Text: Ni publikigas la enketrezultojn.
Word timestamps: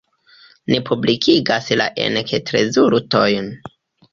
Ni 0.71 0.77
publikigas 0.87 1.69
la 1.83 1.87
enketrezultojn. 2.07 3.53